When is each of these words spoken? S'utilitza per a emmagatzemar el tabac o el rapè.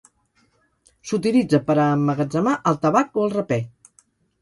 S'utilitza 1.09 1.61
per 1.69 1.77
a 1.83 1.87
emmagatzemar 1.99 2.57
el 2.73 2.83
tabac 2.89 3.17
o 3.25 3.29
el 3.31 3.33
rapè. 3.39 3.65